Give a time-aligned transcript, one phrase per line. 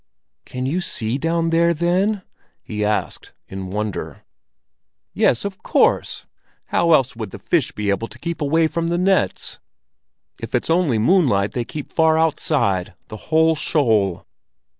[0.45, 2.23] "Can you see down there, then?"
[2.63, 4.23] he asked, in wonder.
[5.13, 6.25] "Yes, of course!
[6.69, 9.59] How else would the fish be able to keep away from the nets?
[10.41, 14.25] If it's only moonlight, they keep far outside, the whole shoal!"